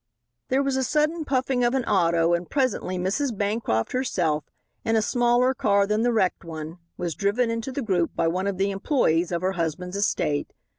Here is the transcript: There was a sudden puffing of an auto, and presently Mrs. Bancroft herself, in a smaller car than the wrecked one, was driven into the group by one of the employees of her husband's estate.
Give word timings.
There 0.47 0.63
was 0.63 0.77
a 0.77 0.83
sudden 0.83 1.25
puffing 1.25 1.63
of 1.63 1.75
an 1.75 1.85
auto, 1.85 2.33
and 2.33 2.49
presently 2.49 2.97
Mrs. 2.97 3.37
Bancroft 3.37 3.91
herself, 3.91 4.45
in 4.83 4.95
a 4.95 4.99
smaller 5.03 5.53
car 5.53 5.85
than 5.85 6.01
the 6.01 6.11
wrecked 6.11 6.43
one, 6.43 6.79
was 6.97 7.13
driven 7.13 7.51
into 7.51 7.71
the 7.71 7.83
group 7.83 8.09
by 8.15 8.27
one 8.27 8.47
of 8.47 8.57
the 8.57 8.71
employees 8.71 9.31
of 9.31 9.43
her 9.43 9.51
husband's 9.51 9.95
estate. 9.95 10.53